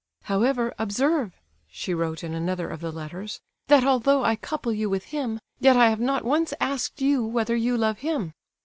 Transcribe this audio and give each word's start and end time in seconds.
"However, 0.23 0.73
observe" 0.79 1.35
(she 1.69 1.93
wrote 1.93 2.23
in 2.23 2.33
another 2.33 2.67
of 2.67 2.81
the 2.81 2.91
letters), 2.91 3.39
"that 3.67 3.83
although 3.83 4.23
I 4.25 4.35
couple 4.35 4.73
you 4.73 4.89
with 4.89 5.03
him, 5.03 5.39
yet 5.59 5.77
I 5.77 5.91
have 5.91 5.99
not 6.01 6.25
once 6.25 6.55
asked 6.59 7.03
you 7.03 7.23
whether 7.23 7.55
you 7.55 7.77
love 7.77 7.99
him. 7.99 8.33